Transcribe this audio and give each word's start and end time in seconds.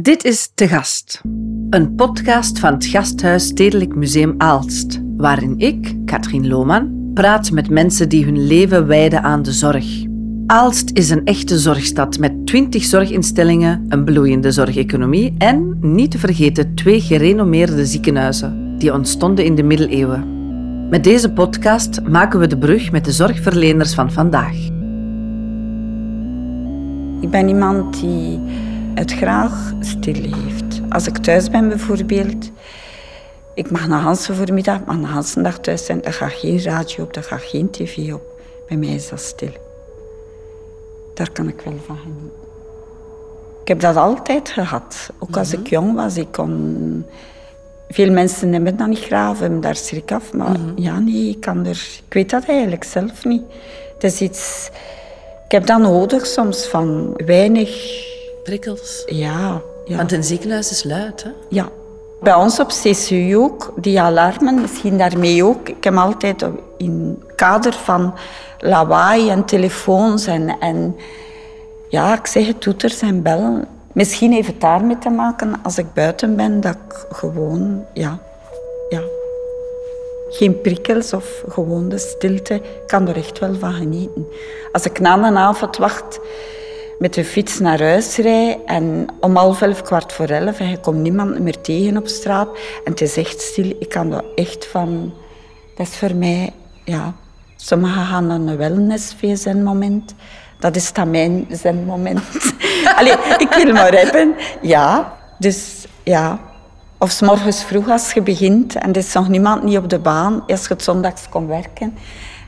Dit 0.00 0.24
is 0.24 0.50
Te 0.54 0.68
Gast, 0.68 1.20
een 1.70 1.94
podcast 1.94 2.58
van 2.58 2.72
het 2.72 2.86
Gasthuis 2.86 3.46
Stedelijk 3.46 3.94
Museum 3.94 4.34
Aalst, 4.38 5.00
waarin 5.16 5.58
ik, 5.58 5.96
Katrien 6.04 6.48
Lohman, 6.48 7.10
praat 7.14 7.50
met 7.50 7.70
mensen 7.70 8.08
die 8.08 8.24
hun 8.24 8.46
leven 8.46 8.86
wijden 8.86 9.22
aan 9.22 9.42
de 9.42 9.52
zorg. 9.52 10.04
Aalst 10.46 10.90
is 10.92 11.10
een 11.10 11.24
echte 11.24 11.58
zorgstad 11.58 12.18
met 12.18 12.46
20 12.46 12.84
zorginstellingen, 12.84 13.84
een 13.88 14.04
bloeiende 14.04 14.50
zorgeconomie 14.50 15.34
en, 15.38 15.78
niet 15.80 16.10
te 16.10 16.18
vergeten, 16.18 16.74
twee 16.74 17.00
gerenommeerde 17.00 17.86
ziekenhuizen 17.86 18.78
die 18.78 18.92
ontstonden 18.92 19.44
in 19.44 19.54
de 19.54 19.62
middeleeuwen. 19.62 20.88
Met 20.88 21.04
deze 21.04 21.32
podcast 21.32 22.02
maken 22.02 22.40
we 22.40 22.46
de 22.46 22.58
brug 22.58 22.92
met 22.92 23.04
de 23.04 23.12
zorgverleners 23.12 23.94
van 23.94 24.12
vandaag. 24.12 24.56
Ik 27.20 27.30
ben 27.30 27.48
iemand 27.48 28.00
die 28.00 28.40
het 28.96 29.12
graag 29.12 29.72
stil 29.80 30.14
heeft. 30.14 30.80
Als 30.88 31.06
ik 31.06 31.16
thuis 31.18 31.50
ben 31.50 31.68
bijvoorbeeld, 31.68 32.50
ik 33.54 33.70
mag 33.70 33.88
na 33.88 33.98
Hansen 33.98 34.34
voormiddag, 34.36 34.84
mag 34.84 34.96
na 34.96 35.08
Hansen 35.08 35.42
dag 35.42 35.58
thuis 35.58 35.84
zijn, 35.84 36.04
er 36.04 36.12
gaat 36.12 36.32
geen 36.32 36.62
radio 36.62 37.04
op, 37.04 37.16
er 37.16 37.22
gaat 37.22 37.42
geen 37.42 37.70
tv 37.70 38.12
op. 38.12 38.22
Bij 38.68 38.76
mij 38.76 38.94
is 38.94 39.08
dat 39.08 39.20
stil. 39.20 39.52
Daar 41.14 41.30
kan 41.32 41.48
ik 41.48 41.60
wel 41.60 41.74
van 41.86 41.96
genieten. 41.96 42.30
Ik 43.62 43.68
heb 43.68 43.80
dat 43.80 43.96
altijd 43.96 44.48
gehad. 44.48 45.10
Ook 45.18 45.36
als 45.36 45.52
ik 45.52 45.66
jong 45.66 45.94
was, 45.94 46.16
ik 46.16 46.32
kon... 46.32 47.06
Veel 47.88 48.12
mensen 48.12 48.52
hebben 48.52 48.76
dat 48.76 48.88
niet 48.88 48.98
graag, 48.98 49.38
hebben 49.38 49.60
daar 49.60 49.76
schrik 49.76 50.12
af. 50.12 50.32
Maar 50.32 50.56
ja, 50.76 50.98
nee, 50.98 51.28
ik 51.28 51.40
kan 51.40 51.66
er... 51.66 52.00
Ik 52.06 52.14
weet 52.14 52.30
dat 52.30 52.44
eigenlijk 52.44 52.84
zelf 52.84 53.24
niet. 53.24 53.42
Het 53.94 54.04
is 54.04 54.20
iets... 54.20 54.70
Ik 55.44 55.52
heb 55.52 55.66
dat 55.66 55.80
nodig 55.80 56.26
soms, 56.26 56.66
van 56.66 57.12
weinig... 57.16 58.04
Prikkels. 58.46 59.02
Ja, 59.06 59.62
ja. 59.84 59.96
Want 59.96 60.12
een 60.12 60.24
ziekenhuis 60.24 60.70
is 60.70 60.84
luid, 60.84 61.22
hè? 61.22 61.30
Ja. 61.48 61.68
Bij 62.20 62.34
ons 62.34 62.60
op 62.60 62.68
CCU 62.68 63.36
ook, 63.36 63.72
die 63.76 64.00
alarmen, 64.00 64.60
misschien 64.60 64.98
daarmee 64.98 65.44
ook. 65.44 65.68
Ik 65.68 65.84
heb 65.84 65.94
altijd 65.94 66.44
in 66.76 67.18
het 67.20 67.34
kader 67.34 67.72
van 67.72 68.14
lawaai 68.58 69.30
en 69.30 69.44
telefoons 69.44 70.26
en, 70.26 70.60
en 70.60 70.96
ja, 71.88 72.18
ik 72.18 72.26
zeg 72.26 72.46
het, 72.46 72.60
toeters 72.60 73.00
en 73.00 73.22
bellen. 73.22 73.68
Misschien 73.92 74.32
heeft 74.32 74.46
het 74.46 74.60
daarmee 74.60 74.98
te 74.98 75.10
maken 75.10 75.54
als 75.62 75.78
ik 75.78 75.92
buiten 75.94 76.36
ben, 76.36 76.60
dat 76.60 76.74
ik 76.74 77.06
gewoon, 77.10 77.84
ja, 77.92 78.18
ja. 78.88 79.00
Geen 80.28 80.60
prikkels 80.60 81.12
of 81.12 81.44
gewoon 81.48 81.88
de 81.88 81.98
stilte. 81.98 82.54
Ik 82.54 82.82
kan 82.86 83.08
er 83.08 83.16
echt 83.16 83.38
wel 83.38 83.54
van 83.54 83.72
genieten. 83.72 84.26
Als 84.72 84.84
ik 84.84 85.00
na 85.00 85.26
een 85.26 85.36
avond 85.36 85.76
wacht 85.76 86.20
met 86.98 87.14
de 87.14 87.24
fiets 87.24 87.58
naar 87.58 87.82
huis 87.82 88.16
rijd 88.16 88.58
en 88.66 89.06
om 89.20 89.36
half 89.36 89.62
elf, 89.62 89.82
kwart 89.82 90.12
voor 90.12 90.28
elf 90.28 90.60
en 90.60 90.68
je 90.68 90.80
komt 90.80 90.98
niemand 90.98 91.38
meer 91.38 91.60
tegen 91.60 91.96
op 91.96 92.06
straat 92.06 92.48
en 92.84 92.90
het 92.90 93.00
is 93.00 93.16
echt 93.16 93.40
stil, 93.40 93.76
ik 93.78 93.88
kan 93.88 94.12
er 94.12 94.24
echt 94.34 94.66
van... 94.66 95.12
Dat 95.76 95.86
is 95.86 95.96
voor 95.96 96.14
mij, 96.14 96.52
ja... 96.84 97.14
Sommigen 97.56 98.06
gaan 98.06 98.26
naar 98.26 98.40
een 98.40 98.56
wellness-VZN-moment. 98.56 100.14
Dat 100.58 100.76
is 100.76 100.92
dan 100.92 101.10
mijn 101.10 101.46
zen-moment. 101.50 102.20
Allee, 102.98 103.12
ik 103.38 103.52
wil 103.62 103.72
maar 103.72 103.92
hebben. 103.92 104.34
Ja, 104.62 105.16
dus 105.38 105.86
ja. 106.02 106.40
Of 106.98 107.10
s 107.10 107.20
morgens 107.20 107.64
vroeg 107.64 107.88
als 107.88 108.12
je 108.12 108.22
begint 108.22 108.74
en 108.74 108.90
er 108.90 108.96
is 108.96 109.12
nog 109.12 109.28
niemand 109.28 109.62
niet 109.62 109.78
op 109.78 109.88
de 109.88 109.98
baan. 109.98 110.44
Als 110.46 110.62
je 110.62 110.68
het 110.68 110.82
zondags 110.82 111.28
komt 111.28 111.48
werken 111.48 111.94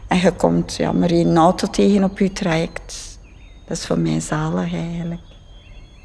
en 0.09 0.19
je 0.19 0.33
komt 0.33 0.77
ja, 0.77 0.93
maar 0.93 1.11
één 1.11 1.37
auto 1.37 1.67
tegen 1.67 2.05
op 2.05 2.19
je 2.19 2.33
traject. 2.33 3.08
Dat 3.69 3.77
is 3.77 3.87
voor 3.87 3.99
mij 3.99 4.21
zalig 4.21 4.75
eigenlijk. 4.75 5.21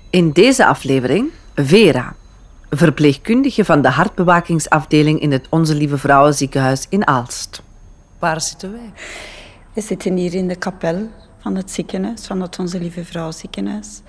In 0.09 0.31
deze 0.31 0.66
aflevering 0.66 1.31
Vera, 1.56 2.16
verpleegkundige 2.69 3.66
van 3.66 3.81
de 3.81 3.89
hartbewakingsafdeling 3.89 5.19
in 5.19 5.31
het 5.31 5.47
Onze 5.50 5.75
Lieve 5.75 5.97
Vrouwenziekenhuis 5.97 6.86
in 6.89 7.08
Aalst. 7.08 7.61
Waar 8.19 8.41
zitten 8.41 8.72
wij? 8.72 8.91
We 9.74 9.81
zitten 9.81 10.16
hier 10.16 10.34
in 10.34 10.47
de 10.47 10.56
kapel 10.56 11.09
van 11.40 11.56
het 11.56 11.72
ziekenhuis, 11.72 12.25
van 12.25 12.41
het 12.41 12.59
Onze 12.59 12.79
Lieve 12.79 13.06
Vrouw 13.06 13.31
ziekenhuis. 13.31 14.01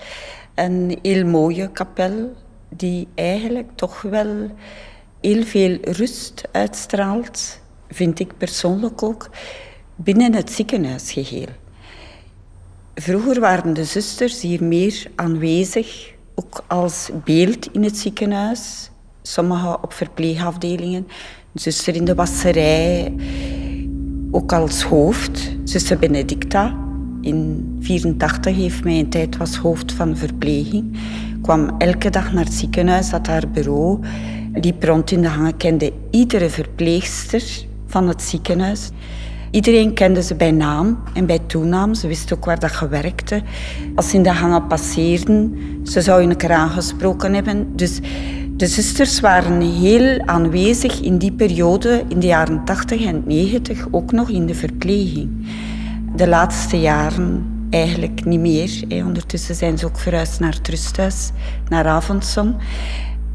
Een 0.55 0.99
heel 1.03 1.27
mooie 1.27 1.71
kapel 1.71 2.37
die 2.69 3.09
eigenlijk 3.15 3.69
toch 3.75 4.03
wel 4.03 4.51
heel 5.21 5.43
veel 5.43 5.79
rust 5.81 6.49
uitstraalt, 6.53 7.61
vind 7.89 8.21
ik 8.21 8.37
persoonlijk 8.37 9.03
ook, 9.03 9.31
binnen 9.95 10.35
het 10.35 10.51
ziekenhuisgeheel. 10.51 11.63
Vroeger 12.95 13.41
waren 13.41 13.75
de 13.75 13.85
zusters 13.85 14.41
hier 14.41 14.65
meer 14.65 15.07
aanwezig, 15.15 16.13
ook 16.35 16.65
als 16.67 17.11
beeld 17.25 17.69
in 17.73 17.83
het 17.83 17.97
ziekenhuis. 17.97 18.91
Sommige 19.23 19.79
op 19.83 19.93
verpleegafdelingen, 19.93 21.07
zuster 21.55 21.95
in 21.95 22.05
de 22.05 22.15
wasserij, 22.15 23.15
ook 24.31 24.53
als 24.53 24.83
hoofd. 24.83 25.57
Zuster 25.65 25.99
Benedicta 25.99 26.67
in 27.21 27.37
1984 27.81 28.57
heeft 28.57 28.85
mij 28.85 28.99
een 28.99 29.11
tijd 29.11 29.37
was 29.37 29.57
hoofd 29.57 29.93
van 29.93 30.17
verpleging. 30.17 30.99
Kwam 31.43 31.75
elke 31.79 32.11
dag 32.11 32.33
naar 32.33 32.45
het 32.45 32.55
ziekenhuis, 32.55 33.11
had 33.11 33.27
haar 33.27 33.49
bureau, 33.49 33.99
liep 34.53 34.83
rond 34.83 35.11
in 35.11 35.23
de 35.23 35.29
hangen, 35.29 35.57
kende 35.57 35.93
iedere 36.11 36.51
verpleegster 36.51 37.43
van 37.87 38.09
het 38.09 38.23
ziekenhuis. 38.23 38.91
Iedereen 39.55 39.95
kende 39.95 40.23
ze 40.23 40.35
bij 40.35 40.51
naam 40.51 40.99
en 41.13 41.27
bij 41.27 41.39
toenaam. 41.39 41.95
Ze 41.95 42.07
wist 42.07 42.33
ook 42.35 42.45
waar 42.45 42.59
dat 42.59 42.79
je 42.81 42.89
werkte. 42.89 43.43
Als 43.95 44.11
ze 44.11 44.17
in 44.17 44.23
de 44.23 44.33
hangen 44.33 44.67
passeerden, 44.67 45.57
ze 45.85 46.01
zou 46.01 46.23
je 46.23 46.29
een 46.29 46.37
keer 46.37 46.53
aangesproken 46.53 47.35
hebben. 47.35 47.77
Dus 47.77 48.01
de 48.57 48.67
zusters 48.67 49.21
waren 49.21 49.61
heel 49.61 50.21
aanwezig 50.27 51.01
in 51.01 51.19
die 51.19 51.33
periode, 51.33 52.03
in 52.09 52.21
de 52.21 52.27
jaren 52.27 52.65
80 52.65 53.05
en 53.05 53.23
90, 53.27 53.87
ook 53.91 54.13
nog 54.13 54.31
in 54.31 54.47
de 54.47 54.55
verpleging. 54.55 55.47
De 56.17 56.29
laatste 56.29 56.81
jaren 56.81 57.47
eigenlijk 57.71 58.25
niet 58.25 58.41
meer. 58.41 58.85
Ondertussen 59.05 59.55
zijn 59.55 59.79
ze 59.79 59.87
ook 59.87 59.99
verhuisd 59.99 60.41
naar 60.41 60.55
het 60.55 60.69
rusthuis, 60.69 61.31
naar 61.69 61.87
Avondson. 61.87 62.57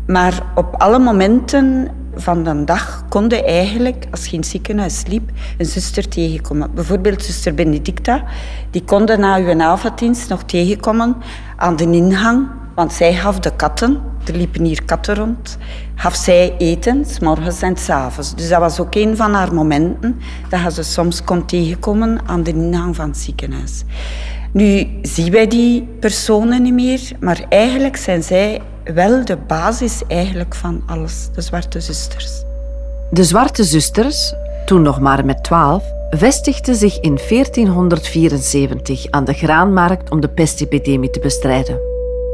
Maar 0.07 0.44
op 0.56 0.75
alle 0.78 1.00
momenten 1.00 1.88
van 2.22 2.44
de 2.44 2.63
dag 2.63 3.03
konden 3.09 3.46
eigenlijk, 3.46 4.06
als 4.12 4.25
je 4.25 4.44
ziekenhuis 4.44 5.03
liep, 5.07 5.30
een 5.57 5.66
zuster 5.66 6.07
tegenkomen. 6.07 6.74
Bijvoorbeeld 6.74 7.24
zuster 7.24 7.53
Benedicta, 7.53 8.24
die 8.72 8.84
na 9.18 9.38
uw 9.38 9.62
avonddienst 9.62 10.30
nog 10.30 10.44
tegenkomen 10.44 11.16
aan 11.56 11.75
de 11.75 11.84
ingang, 11.84 12.47
want 12.75 12.94
zij 12.94 13.13
gaf 13.13 13.40
de 13.40 13.56
katten, 13.56 14.02
er 14.25 14.35
liepen 14.35 14.63
hier 14.63 14.84
katten 14.85 15.16
rond, 15.16 15.57
gaf 15.96 16.16
zij 16.16 16.56
eten, 16.57 17.06
s 17.06 17.19
morgens 17.19 17.62
en 17.62 17.78
s 17.78 17.90
avonds. 17.90 18.36
Dus 18.36 18.50
dat 18.50 18.59
was 18.59 18.80
ook 18.80 18.96
een 18.96 19.16
van 19.18 19.34
haar 19.34 19.53
momenten, 19.53 20.19
dat 20.50 20.74
ze 20.74 20.84
soms 20.84 21.24
kon 21.24 21.46
tegenkomen 21.46 22.19
aan 22.25 22.44
de 22.44 22.51
ingang 22.51 22.96
van 22.96 23.07
het 23.07 23.18
ziekenhuis. 23.18 23.84
Nu 24.51 24.88
zien 25.01 25.31
wij 25.31 25.47
die 25.47 25.88
personen 26.00 26.62
niet 26.62 26.74
meer, 26.74 27.01
maar 27.19 27.46
eigenlijk 27.50 27.97
zijn 27.97 28.24
zij 28.24 28.62
wel 28.94 29.25
de 29.25 29.38
basis 29.38 30.01
eigenlijk 30.07 30.55
van 30.55 30.83
alles, 30.85 31.29
de 31.33 31.41
Zwarte 31.41 31.81
Zusters. 31.81 32.44
De 33.09 33.23
Zwarte 33.23 33.63
Zusters, 33.63 34.33
toen 34.66 34.81
nog 34.81 35.00
maar 35.00 35.25
met 35.25 35.44
twaalf, 35.44 35.83
vestigden 36.09 36.75
zich 36.75 37.00
in 37.00 37.19
1474 37.29 39.05
aan 39.09 39.25
de 39.25 39.33
graanmarkt 39.33 40.11
om 40.11 40.19
de 40.19 40.29
pestepidemie 40.29 41.09
te 41.09 41.19
bestrijden. 41.19 41.79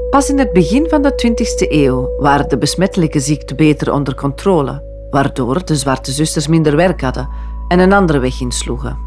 Pas 0.09 0.29
in 0.29 0.39
het 0.39 0.53
begin 0.53 0.89
van 0.89 1.01
de 1.01 1.11
20e 1.11 1.71
eeuw 1.71 2.09
waren 2.17 2.49
de 2.49 2.57
besmettelijke 2.57 3.19
ziekten 3.19 3.55
beter 3.55 3.93
onder 3.93 4.15
controle, 4.15 4.83
waardoor 5.09 5.65
de 5.65 5.75
Zwarte 5.75 6.11
Zusters 6.11 6.47
minder 6.47 6.75
werk 6.75 7.01
hadden 7.01 7.29
en 7.67 7.79
een 7.79 7.93
andere 7.93 8.19
weg 8.19 8.41
insloegen. 8.41 8.97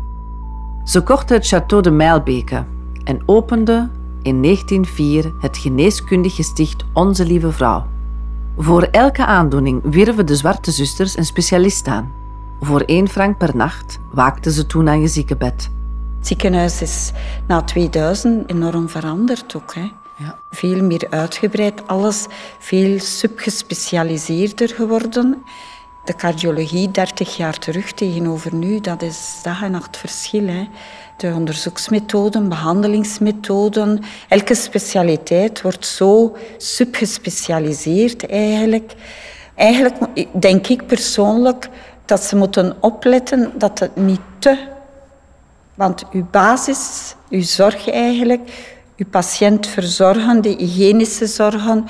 Ze 0.84 1.00
kochten 1.00 1.36
het 1.36 1.54
château 1.54 1.80
de 1.80 1.90
Mijlbeke 1.90 2.64
en 3.04 3.22
openden 3.26 3.90
in 4.28 4.42
1904 4.42 5.32
het 5.40 5.58
geneeskundig 5.58 6.34
gesticht 6.34 6.84
Onze 6.92 7.24
Lieve 7.24 7.52
Vrouw. 7.52 7.86
Voor 8.56 8.82
elke 8.82 9.26
aandoening 9.26 9.82
wierven 9.84 10.26
de 10.26 10.36
Zwarte 10.36 10.70
Zusters 10.70 11.16
een 11.16 11.24
specialist 11.24 11.86
aan. 11.86 12.12
Voor 12.60 12.80
één 12.80 13.08
frank 13.08 13.38
per 13.38 13.56
nacht 13.56 13.98
waakten 14.12 14.52
ze 14.52 14.66
toen 14.66 14.88
aan 14.88 15.00
je 15.00 15.08
ziekenbed. 15.08 15.70
Het 16.18 16.26
ziekenhuis 16.26 16.82
is 16.82 17.12
na 17.46 17.62
2000 17.62 18.50
enorm 18.50 18.88
veranderd 18.88 19.54
ook. 19.56 19.74
Hè. 19.74 19.90
Ja. 20.16 20.38
Veel 20.50 20.82
meer 20.82 21.06
uitgebreid, 21.10 21.86
alles 21.86 22.26
veel 22.58 22.98
subgespecialiseerder 23.00 24.68
geworden. 24.68 25.42
De 26.08 26.16
cardiologie 26.16 26.90
30 26.90 27.36
jaar 27.36 27.58
terug 27.58 27.92
tegenover 27.92 28.54
nu, 28.54 28.80
dat 28.80 29.02
is 29.02 29.40
dag 29.42 29.62
en 29.62 29.70
nacht 29.70 29.96
verschil. 29.96 30.68
De 31.16 31.32
onderzoeksmethoden, 31.34 32.48
behandelingsmethoden, 32.48 34.00
elke 34.28 34.54
specialiteit 34.54 35.62
wordt 35.62 35.86
zo 35.86 36.36
subgespecialiseerd 36.56 38.26
eigenlijk. 38.26 38.94
Eigenlijk 39.54 39.96
denk 40.32 40.66
ik 40.66 40.86
persoonlijk 40.86 41.68
dat 42.04 42.22
ze 42.22 42.36
moeten 42.36 42.76
opletten 42.80 43.52
dat 43.58 43.78
het 43.78 43.96
niet 43.96 44.20
te... 44.38 44.58
Want 45.74 46.04
uw 46.12 46.26
basis, 46.30 47.14
uw 47.30 47.42
zorg 47.42 47.90
eigenlijk, 47.90 48.50
uw 48.96 49.06
patiënt 49.10 49.66
verzorgen, 49.66 50.40
de 50.40 50.54
hygiënische 50.58 51.26
zorgen, 51.26 51.86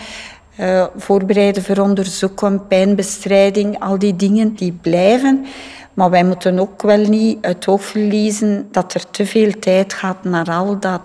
uh, 0.61 0.87
voorbereiden 0.97 1.63
voor 1.63 1.79
onderzoeken, 1.79 2.67
pijnbestrijding, 2.67 3.81
al 3.81 3.99
die 3.99 4.17
dingen 4.17 4.55
die 4.55 4.73
blijven. 4.73 5.47
Maar 5.95 6.11
wij 6.11 6.25
moeten 6.25 6.59
ook 6.59 6.83
wel 6.83 7.07
niet 7.07 7.39
het 7.41 7.69
oog 7.69 7.83
verliezen 7.83 8.69
dat 8.71 8.95
er 8.95 9.11
te 9.11 9.27
veel 9.27 9.53
tijd 9.59 9.93
gaat 9.93 10.25
naar 10.25 10.51
al 10.51 10.79
dat 10.79 11.01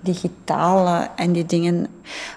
digitale 0.00 1.08
en 1.16 1.32
die 1.32 1.46
dingen. 1.46 1.86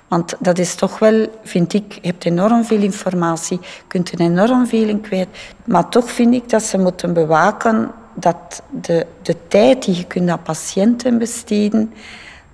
Want 0.07 0.35
dat 0.39 0.57
is 0.57 0.75
toch 0.75 1.00
wel, 1.00 1.27
vind 1.44 1.74
ik, 1.74 1.94
je 1.94 2.07
hebt 2.07 2.25
enorm 2.25 2.63
veel 2.65 2.81
informatie, 2.81 3.59
je 3.62 3.83
kunt 3.88 4.12
er 4.12 4.19
enorm 4.19 4.68
veel 4.68 4.88
in 4.88 5.01
kwijt. 5.01 5.27
Maar 5.63 5.89
toch 5.89 6.12
vind 6.12 6.33
ik 6.33 6.50
dat 6.50 6.63
ze 6.63 6.77
moeten 6.77 7.13
bewaken 7.13 7.91
dat 8.13 8.62
de, 8.81 9.06
de 9.21 9.35
tijd 9.47 9.85
die 9.85 9.95
je 9.95 10.06
kunt 10.06 10.30
aan 10.30 10.41
patiënten 10.41 11.18
besteden, 11.18 11.94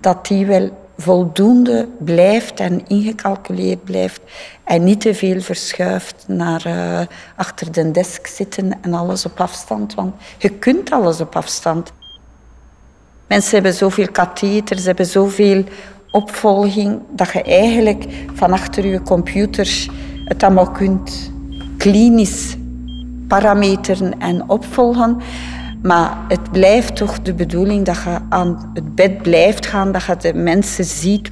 dat 0.00 0.26
die 0.26 0.46
wel 0.46 0.83
voldoende 0.96 1.88
blijft 1.98 2.60
en 2.60 2.88
ingecalculeerd 2.88 3.84
blijft 3.84 4.20
en 4.64 4.84
niet 4.84 5.00
te 5.00 5.14
veel 5.14 5.40
verschuift 5.40 6.24
naar 6.26 6.66
uh, 6.66 7.00
achter 7.36 7.72
de 7.72 7.90
desk 7.90 8.26
zitten 8.26 8.82
en 8.82 8.94
alles 8.94 9.26
op 9.26 9.40
afstand. 9.40 9.94
Want 9.94 10.14
je 10.38 10.48
kunt 10.48 10.90
alles 10.90 11.20
op 11.20 11.36
afstand. 11.36 11.92
Mensen 13.26 13.54
hebben 13.54 13.74
zoveel 13.74 14.10
katheters, 14.10 14.84
hebben 14.84 15.06
zoveel 15.06 15.64
opvolging, 16.10 17.00
dat 17.10 17.32
je 17.32 17.42
eigenlijk 17.42 18.04
van 18.34 18.52
achter 18.52 18.86
je 18.86 19.02
computer 19.02 19.86
het 20.24 20.42
allemaal 20.42 20.70
kunt 20.70 21.32
klinisch 21.76 22.56
parameteren 23.28 24.20
en 24.20 24.48
opvolgen. 24.48 25.20
Maar 25.84 26.16
het 26.28 26.52
blijft 26.52 26.96
toch 26.96 27.22
de 27.22 27.34
bedoeling 27.34 27.84
dat 27.84 27.96
je 27.96 28.18
aan 28.28 28.70
het 28.74 28.94
bed 28.94 29.22
blijft 29.22 29.66
gaan, 29.66 29.92
dat 29.92 30.04
je 30.04 30.16
de 30.16 30.34
mensen 30.34 30.84
ziet 30.84 31.30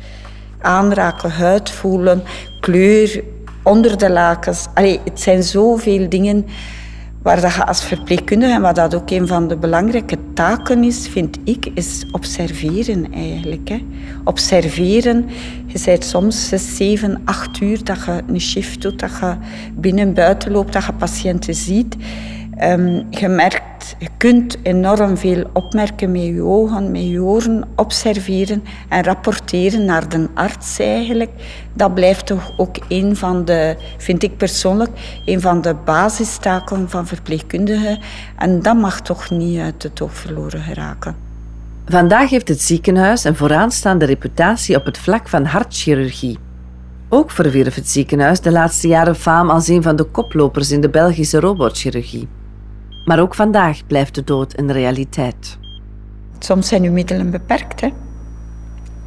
aanraken, 0.60 1.30
huid 1.30 1.70
voelen, 1.70 2.22
kleur 2.60 3.24
onder 3.62 3.98
de 3.98 4.10
lakens. 4.10 4.66
Allee, 4.74 5.00
het 5.04 5.20
zijn 5.20 5.42
zoveel 5.42 6.08
dingen 6.08 6.46
waar 7.22 7.40
dat 7.40 7.54
je 7.54 7.66
als 7.66 7.84
verpleegkundige, 7.84 8.52
en 8.52 8.60
wat 8.60 8.74
dat 8.74 8.94
ook 8.94 9.10
een 9.10 9.26
van 9.26 9.48
de 9.48 9.56
belangrijke 9.56 10.16
taken 10.34 10.84
is, 10.84 11.08
vind 11.08 11.38
ik, 11.44 11.66
is 11.74 12.06
observeren 12.10 13.12
eigenlijk. 13.12 13.68
Hè. 13.68 13.84
Observeren. 14.24 15.28
Je 15.66 15.82
bent 15.84 16.04
soms 16.04 16.48
zes, 16.48 16.76
zeven, 16.76 17.20
acht 17.24 17.60
uur 17.60 17.84
dat 17.84 18.04
je 18.04 18.22
een 18.26 18.40
shift 18.40 18.82
doet, 18.82 18.98
dat 18.98 19.10
je 19.20 19.34
binnen 19.74 20.06
en 20.06 20.14
buiten 20.14 20.52
loopt, 20.52 20.72
dat 20.72 20.84
je 20.84 20.92
patiënten 20.92 21.54
ziet. 21.54 21.96
Um, 22.60 23.06
je 23.10 23.28
merkt, 23.28 23.96
je 23.98 24.08
kunt 24.16 24.56
enorm 24.62 25.16
veel 25.16 25.44
opmerken 25.52 26.12
met 26.12 26.22
je 26.22 26.42
ogen, 26.42 26.90
met 26.90 27.08
je 27.08 27.22
oren, 27.22 27.64
observeren 27.76 28.62
en 28.88 29.04
rapporteren 29.04 29.84
naar 29.84 30.08
de 30.08 30.28
arts 30.34 30.78
eigenlijk. 30.78 31.30
Dat 31.72 31.94
blijft 31.94 32.26
toch 32.26 32.52
ook 32.56 32.76
een 32.88 33.16
van 33.16 33.44
de, 33.44 33.76
vind 33.98 34.22
ik 34.22 34.36
persoonlijk, 34.36 34.90
een 35.24 35.40
van 35.40 35.60
de 35.60 35.74
basistaken 35.84 36.90
van 36.90 37.06
verpleegkundigen. 37.06 37.98
En 38.36 38.62
dat 38.62 38.76
mag 38.76 39.00
toch 39.00 39.30
niet 39.30 39.58
uit 39.58 39.82
het 39.82 40.00
oog 40.00 40.14
verloren 40.14 40.62
geraken. 40.62 41.16
Vandaag 41.86 42.30
heeft 42.30 42.48
het 42.48 42.60
ziekenhuis 42.60 43.24
een 43.24 43.36
vooraanstaande 43.36 44.04
reputatie 44.04 44.76
op 44.76 44.84
het 44.84 44.98
vlak 44.98 45.28
van 45.28 45.44
hartchirurgie. 45.44 46.38
Ook 47.08 47.30
verwierf 47.30 47.74
het 47.74 47.88
ziekenhuis 47.88 48.40
de 48.40 48.50
laatste 48.50 48.88
jaren 48.88 49.16
faam 49.16 49.50
als 49.50 49.68
een 49.68 49.82
van 49.82 49.96
de 49.96 50.04
koplopers 50.04 50.70
in 50.70 50.80
de 50.80 50.90
Belgische 50.90 51.40
robotchirurgie. 51.40 52.28
Maar 53.04 53.20
ook 53.20 53.34
vandaag 53.34 53.86
blijft 53.86 54.14
de 54.14 54.24
dood 54.24 54.58
een 54.58 54.72
realiteit. 54.72 55.58
Soms 56.38 56.68
zijn 56.68 56.82
uw 56.82 56.92
middelen 56.92 57.30
beperkt. 57.30 57.80
Hè? 57.80 57.92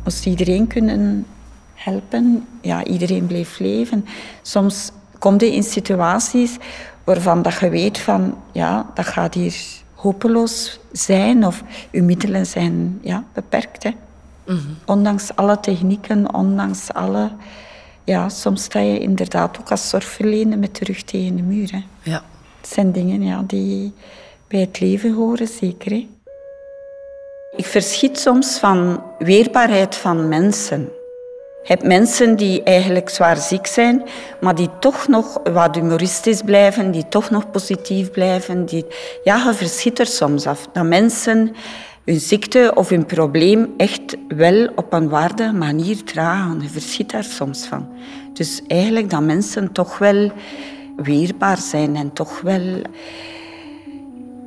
Als 0.03 0.25
iedereen 0.25 0.67
kunnen 0.67 1.25
helpen, 1.73 2.47
ja, 2.61 2.83
iedereen 2.83 3.25
bleef 3.25 3.59
leven. 3.59 4.05
Soms 4.41 4.91
kom 5.19 5.39
je 5.39 5.53
in 5.53 5.63
situaties 5.63 6.57
waarvan 7.03 7.41
dat 7.41 7.59
je 7.59 7.69
weet 7.69 7.97
van, 7.97 8.37
ja, 8.51 8.91
dat 8.93 9.05
gaat 9.05 9.33
hier 9.33 9.55
hopeloos 9.93 10.79
zijn 10.91 11.45
of 11.45 11.63
uw 11.91 12.03
middelen 12.03 12.45
zijn 12.45 12.99
ja, 13.01 13.23
beperkt. 13.33 13.83
Hè? 13.83 13.91
Mhm. 14.45 14.59
Ondanks 14.85 15.35
alle 15.35 15.59
technieken, 15.59 16.33
ondanks 16.33 16.93
alle... 16.93 17.31
Ja, 18.03 18.29
soms 18.29 18.63
sta 18.63 18.79
je 18.79 18.99
inderdaad 18.99 19.59
ook 19.59 19.71
als 19.71 19.89
zorgverlener 19.89 20.57
met 20.57 20.75
de 20.75 20.85
rug 20.85 21.03
tegen 21.03 21.35
de 21.35 21.41
muur. 21.41 21.71
Hè? 21.71 21.83
Ja. 22.11 22.23
Het 22.65 22.73
zijn 22.73 22.91
dingen 22.91 23.23
ja, 23.23 23.43
die 23.47 23.93
bij 24.47 24.59
het 24.59 24.79
leven 24.79 25.13
horen, 25.13 25.47
zeker. 25.47 25.91
Hè? 25.91 26.07
Ik 27.55 27.65
verschiet 27.65 28.19
soms 28.19 28.57
van 28.57 29.03
weerbaarheid 29.19 29.95
van 29.95 30.27
mensen. 30.27 30.79
Je 31.63 31.71
hebt 31.71 31.83
mensen 31.83 32.35
die 32.35 32.63
eigenlijk 32.63 33.09
zwaar 33.09 33.37
ziek 33.37 33.67
zijn, 33.67 34.03
maar 34.41 34.55
die 34.55 34.69
toch 34.79 35.07
nog 35.07 35.39
wat 35.43 35.75
humoristisch 35.75 36.41
blijven, 36.41 36.91
die 36.91 37.07
toch 37.07 37.29
nog 37.29 37.51
positief 37.51 38.11
blijven. 38.11 38.65
Die... 38.65 38.85
Ja, 39.23 39.45
je 39.47 39.53
verschiet 39.53 39.99
er 39.99 40.05
soms 40.07 40.47
af. 40.47 40.67
Dat 40.73 40.85
mensen 40.85 41.55
hun 42.05 42.19
ziekte 42.19 42.71
of 42.75 42.89
hun 42.89 43.05
probleem 43.05 43.73
echt 43.77 44.15
wel 44.27 44.69
op 44.75 44.93
een 44.93 45.09
waardige 45.09 45.53
manier 45.53 46.03
dragen. 46.03 46.61
Je 46.61 46.69
verschiet 46.69 47.11
daar 47.11 47.23
soms 47.23 47.65
van. 47.65 47.87
Dus 48.33 48.61
eigenlijk 48.67 49.09
dat 49.09 49.21
mensen 49.21 49.71
toch 49.71 49.97
wel 49.97 50.31
weerbaar 50.95 51.57
zijn 51.57 51.95
en 51.95 52.13
toch 52.13 52.41
wel... 52.41 52.81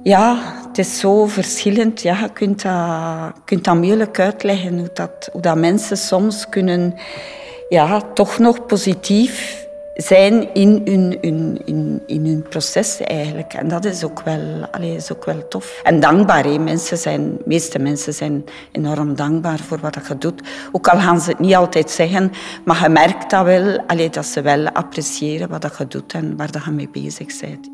Ja, 0.03 0.39
het 0.67 0.79
is 0.79 0.99
zo 0.99 1.27
verschillend. 1.27 2.03
Ja, 2.03 2.21
je 2.21 2.33
kunt 2.33 2.63
dat, 2.63 3.33
kunt 3.45 3.65
dat 3.65 3.77
moeilijk 3.77 4.21
uitleggen, 4.21 4.79
hoe 4.79 4.91
dat, 4.95 5.29
hoe 5.33 5.41
dat 5.41 5.57
mensen 5.57 5.97
soms 5.97 6.49
kunnen 6.49 6.95
ja, 7.69 8.01
toch 8.01 8.39
nog 8.39 8.67
positief 8.67 9.67
zijn 10.03 10.55
in 10.55 10.83
hun, 10.85 11.23
in, 11.23 11.61
in, 11.65 12.03
in 12.07 12.27
hun 12.27 12.43
proces 12.43 13.01
eigenlijk. 13.01 13.53
En 13.53 13.69
dat 13.69 13.85
is 13.85 14.05
ook 14.05 14.21
wel, 14.21 14.67
allee, 14.71 14.95
is 14.95 15.13
ook 15.13 15.25
wel 15.25 15.49
tof. 15.49 15.81
En 15.83 16.01
dankbaar. 16.01 16.45
Hè. 16.45 16.59
Mensen 16.59 16.99
zijn, 16.99 17.37
de 17.37 17.43
meeste 17.45 17.79
mensen 17.79 18.15
zijn 18.15 18.45
enorm 18.73 19.15
dankbaar 19.15 19.59
voor 19.59 19.79
wat 19.81 19.99
je 20.09 20.19
doet. 20.19 20.43
Ook 20.73 20.89
al 20.89 20.99
gaan 20.99 21.21
ze 21.21 21.31
het 21.31 21.39
niet 21.39 21.55
altijd 21.55 21.91
zeggen, 21.91 22.33
maar 22.65 22.83
je 22.83 22.89
merkt 22.89 23.31
dat 23.31 23.45
wel, 23.45 23.81
allee, 23.87 24.11
dat 24.11 24.27
ze 24.27 24.43
wel 24.43 24.69
appreciëren 24.69 25.49
wat 25.49 25.75
je 25.79 25.87
doet 25.87 26.13
en 26.13 26.37
waar 26.37 26.63
je 26.65 26.71
mee 26.71 26.89
bezig 26.89 27.41
bent. 27.41 27.69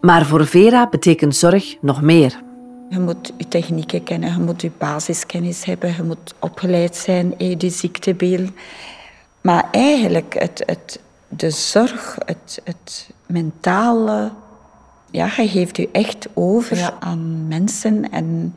Maar 0.00 0.26
voor 0.26 0.46
Vera 0.46 0.88
betekent 0.88 1.36
zorg 1.36 1.76
nog 1.80 2.02
meer. 2.02 2.42
Je 2.88 3.00
moet 3.00 3.32
je 3.36 3.48
technieken 3.48 4.02
kennen, 4.02 4.32
je 4.32 4.40
moet 4.40 4.62
je 4.62 4.70
basiskennis 4.78 5.64
hebben, 5.64 5.94
je 5.96 6.02
moet 6.02 6.34
opgeleid 6.38 6.96
zijn 6.96 7.34
in 7.36 7.54
je 7.58 7.70
ziektebeeld. 7.70 8.50
Maar 9.40 9.68
eigenlijk 9.70 10.34
het, 10.38 10.62
het, 10.66 11.00
de 11.36 11.50
zorg, 11.50 12.18
het, 12.26 12.60
het 12.64 13.10
mentale, 13.26 14.32
ja, 15.10 15.24
je 15.36 15.48
geeft 15.48 15.76
je 15.76 15.88
echt 15.92 16.28
over 16.34 16.94
aan 17.00 17.48
mensen. 17.48 18.10
En 18.10 18.56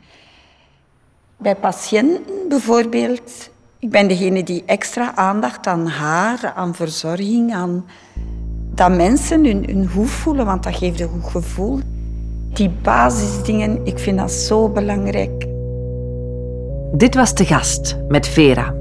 bij 1.36 1.56
patiënten 1.56 2.48
bijvoorbeeld, 2.48 3.50
ik 3.78 3.90
ben 3.90 4.08
degene 4.08 4.42
die 4.42 4.62
extra 4.66 5.14
aandacht 5.14 5.66
aan 5.66 5.86
haar, 5.86 6.52
aan 6.54 6.74
verzorging, 6.74 7.54
aan 7.54 7.84
dat 8.74 8.96
mensen 8.96 9.44
hun, 9.44 9.64
hun 9.66 9.88
goed 9.88 10.10
voelen, 10.10 10.46
want 10.46 10.62
dat 10.62 10.76
geeft 10.76 11.00
een 11.00 11.08
goed 11.08 11.30
gevoel. 11.30 11.80
Die 12.52 12.70
basisdingen, 12.70 13.86
ik 13.86 13.98
vind 13.98 14.18
dat 14.18 14.32
zo 14.32 14.68
belangrijk. 14.68 15.46
Dit 16.92 17.14
was 17.14 17.34
de 17.34 17.44
gast 17.44 17.96
met 18.08 18.28
Vera. 18.28 18.77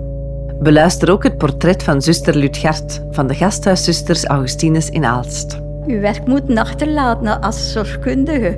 Beluister 0.60 1.12
ook 1.12 1.24
het 1.24 1.38
portret 1.38 1.84
van 1.84 2.02
zuster 2.02 2.36
Lutgert 2.36 3.02
van 3.12 3.28
de 3.28 3.34
gasthuiszusters 3.36 4.26
Augustinus 4.26 4.90
in 4.90 5.06
Aalst. 5.06 5.60
Uw 5.88 6.00
werk 6.00 6.28
moet 6.28 6.58
achterlaten 6.58 7.42
als 7.42 7.72
zorgkundige. 7.72 8.58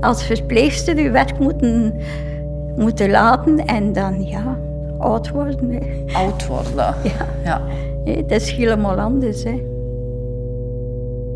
Als 0.00 0.24
verpleegster 0.24 0.96
uw 0.96 1.10
werk 1.10 1.38
moeten, 1.38 1.94
moeten 2.76 3.10
laten 3.10 3.66
en 3.66 3.92
dan 3.92 4.24
ja, 4.26 4.58
oud 4.98 5.30
worden. 5.30 5.82
Oud 6.12 6.46
worden. 6.46 6.72
Ja. 7.44 7.60
ja. 8.04 8.22
dat 8.22 8.40
is 8.40 8.50
helemaal 8.50 9.00
anders. 9.00 9.44
Hè. 9.44 9.62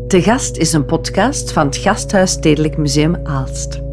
De 0.07 0.21
Gast 0.21 0.57
is 0.57 0.73
een 0.73 0.85
podcast 0.85 1.51
van 1.51 1.65
het 1.65 1.77
Gasthuis 1.77 2.31
Stedelijk 2.31 2.77
Museum 2.77 3.15
Aalst. 3.23 3.86